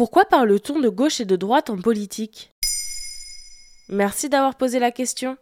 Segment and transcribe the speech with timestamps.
[0.00, 2.54] Pourquoi parle-t-on de gauche et de droite en politique?
[3.90, 5.36] Merci d'avoir posé la question.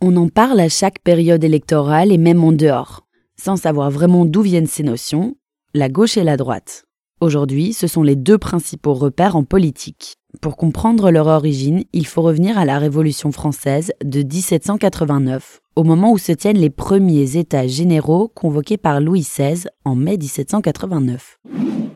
[0.00, 4.42] On en parle à chaque période électorale et même en dehors, sans savoir vraiment d'où
[4.42, 5.34] viennent ces notions,
[5.74, 6.84] la gauche et la droite.
[7.20, 10.14] Aujourd'hui, ce sont les deux principaux repères en politique.
[10.40, 16.12] Pour comprendre leur origine, il faut revenir à la Révolution française de 1789, au moment
[16.12, 21.40] où se tiennent les premiers États généraux convoqués par Louis XVI en mai 1789.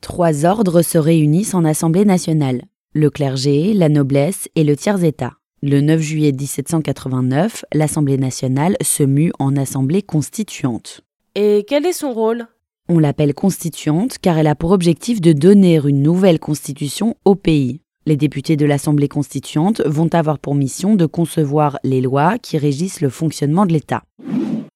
[0.00, 2.62] Trois ordres se réunissent en Assemblée nationale,
[2.94, 5.34] le clergé, la noblesse et le tiers-État.
[5.62, 11.02] Le 9 juillet 1789, l'Assemblée nationale se mue en Assemblée constituante.
[11.34, 12.46] Et quel est son rôle?
[12.88, 17.82] On l'appelle constituante car elle a pour objectif de donner une nouvelle constitution au pays.
[18.06, 23.02] Les députés de l'Assemblée constituante vont avoir pour mission de concevoir les lois qui régissent
[23.02, 24.02] le fonctionnement de l'État.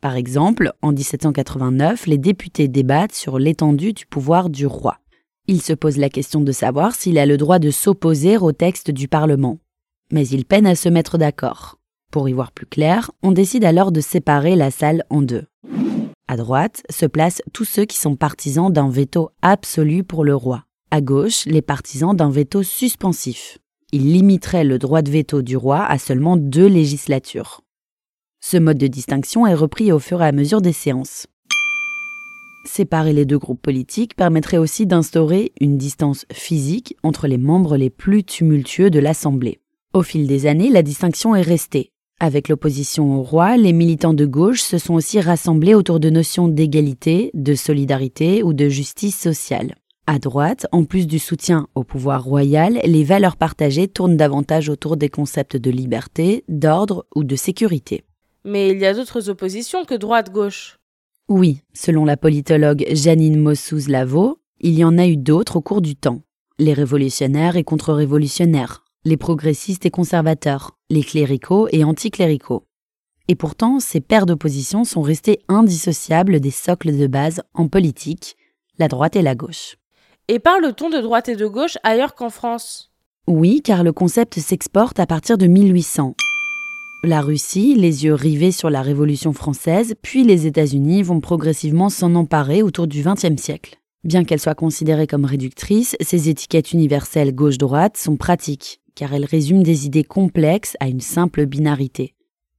[0.00, 4.98] Par exemple, en 1789, les députés débattent sur l'étendue du pouvoir du roi.
[5.48, 8.92] Ils se posent la question de savoir s'il a le droit de s'opposer au texte
[8.92, 9.58] du Parlement
[10.10, 11.78] mais ils peinent à se mettre d'accord.
[12.10, 15.44] Pour y voir plus clair, on décide alors de séparer la salle en deux.
[16.26, 20.64] À droite se placent tous ceux qui sont partisans d'un veto absolu pour le roi.
[20.90, 23.58] À gauche, les partisans d'un veto suspensif.
[23.92, 27.62] Ils limiteraient le droit de veto du roi à seulement deux législatures.
[28.40, 31.26] Ce mode de distinction est repris au fur et à mesure des séances.
[32.68, 37.88] Séparer les deux groupes politiques permettrait aussi d'instaurer une distance physique entre les membres les
[37.88, 39.58] plus tumultueux de l'Assemblée.
[39.94, 41.92] Au fil des années, la distinction est restée.
[42.20, 46.46] Avec l'opposition au roi, les militants de gauche se sont aussi rassemblés autour de notions
[46.46, 49.74] d'égalité, de solidarité ou de justice sociale.
[50.06, 54.98] À droite, en plus du soutien au pouvoir royal, les valeurs partagées tournent davantage autour
[54.98, 58.04] des concepts de liberté, d'ordre ou de sécurité.
[58.44, 60.77] Mais il y a d'autres oppositions que droite-gauche.
[61.28, 65.94] Oui, selon la politologue Janine Mossouz-Lavaux, il y en a eu d'autres au cours du
[65.94, 66.22] temps.
[66.58, 72.64] Les révolutionnaires et contre-révolutionnaires, les progressistes et conservateurs, les cléricaux et anticléricaux.
[73.28, 78.34] Et pourtant, ces paires d'opposition sont restées indissociables des socles de base en politique,
[78.78, 79.76] la droite et la gauche.
[80.28, 82.90] Et parle-t-on de droite et de gauche ailleurs qu'en France?
[83.26, 86.14] Oui, car le concept s'exporte à partir de 1800.
[87.04, 92.16] La Russie, les yeux rivés sur la Révolution française, puis les États-Unis vont progressivement s'en
[92.16, 93.78] emparer autour du XXe siècle.
[94.02, 99.62] Bien qu'elles soient considérées comme réductrices, ces étiquettes universelles gauche-droite sont pratiques car elle résume
[99.62, 102.14] des idées complexes à une simple binarité.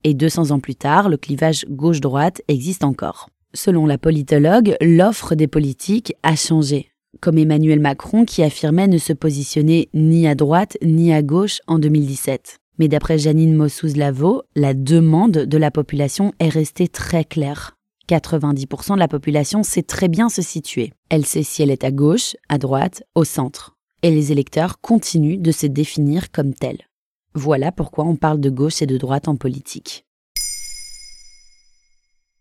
[0.05, 3.27] Et 200 ans plus tard, le clivage gauche-droite existe encore.
[3.53, 9.11] Selon la politologue, l'offre des politiques a changé, comme Emmanuel Macron qui affirmait ne se
[9.11, 12.58] positionner ni à droite ni à gauche en 2017.
[12.79, 17.77] Mais d'après Janine Mossouz-Lavaux, la demande de la population est restée très claire.
[18.09, 20.93] 90% de la population sait très bien se situer.
[21.09, 25.41] Elle sait si elle est à gauche, à droite, au centre et les électeurs continuent
[25.41, 26.87] de se définir comme tels.
[27.33, 30.05] Voilà pourquoi on parle de gauche et de droite en politique.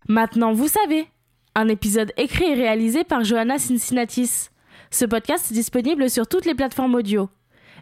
[0.09, 1.06] Maintenant, vous savez.
[1.55, 4.49] Un épisode écrit et réalisé par Johanna Cincinnatis.
[4.91, 7.28] Ce podcast est disponible sur toutes les plateformes audio.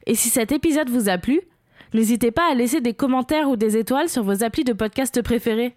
[0.07, 1.41] Et si cet épisode vous a plu,
[1.95, 5.77] n'hésitez pas à laisser des commentaires ou des étoiles sur vos applis de podcast préférés.